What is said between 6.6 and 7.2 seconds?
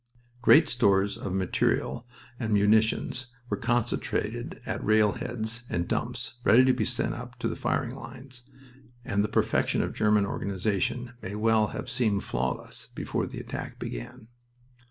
to be sent